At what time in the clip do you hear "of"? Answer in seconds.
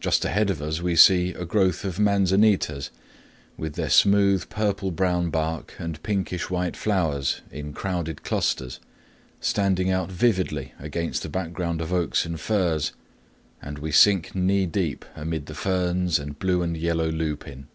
0.50-0.60, 1.86-1.98, 11.80-11.90